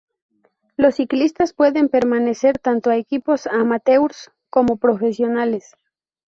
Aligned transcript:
Los 0.77 0.95
ciclistas 0.95 1.53
pueden 1.53 1.87
pertenecer 1.87 2.57
tanto 2.57 2.89
a 2.89 2.97
equipos 2.97 3.45
amateurs 3.45 4.31
como 4.49 4.77
profesionales. 4.77 5.75